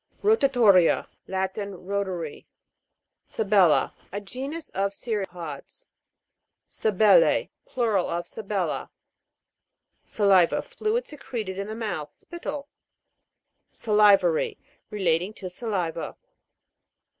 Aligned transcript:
ROTATO'RIA. 0.23 1.07
Latin. 1.27 1.85
Rotatory. 1.85 2.47
SABEL'LA. 3.29 3.93
A 4.11 4.19
genus 4.19 4.69
of 4.69 4.93
cirrhopods. 4.95 5.85
SABEL'L,E. 6.67 7.51
Plural 7.67 8.09
of 8.09 8.25
Sabella. 8.25 8.89
SALI'VA. 10.07 10.63
Fluid 10.63 11.05
secreted 11.05 11.59
in 11.59 11.67
the 11.67 11.75
mouth: 11.75 12.09
spittle. 12.17 12.67
SA'LIVARY. 13.73 14.57
Relating 14.89 15.33
to 15.35 15.51
saliva. 15.51 16.17